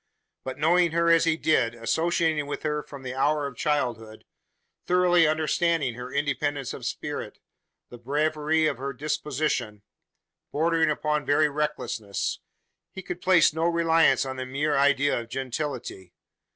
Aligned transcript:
But, 0.43 0.57
knowing 0.57 0.93
her 0.93 1.11
as 1.11 1.25
he 1.25 1.37
did 1.37 1.75
associating 1.75 2.47
with 2.47 2.63
her 2.63 2.81
from 2.81 3.03
the 3.03 3.13
hour 3.13 3.45
of 3.45 3.55
childhood 3.55 4.25
thoroughly 4.87 5.27
understanding 5.27 5.93
her 5.93 6.11
independence 6.11 6.73
of 6.73 6.87
spirit 6.87 7.37
the 7.89 7.99
braverie 7.99 8.65
of 8.65 8.79
her 8.79 8.93
disposition, 8.93 9.83
bordering 10.51 10.89
upon 10.89 11.23
very 11.23 11.49
recklessness 11.49 12.39
he 12.91 13.03
could 13.03 13.21
place 13.21 13.53
no 13.53 13.65
reliance 13.67 14.25
on 14.25 14.37
the 14.37 14.45
mere 14.47 14.75
idea 14.75 15.19
of 15.19 15.29
gentility. 15.29 16.15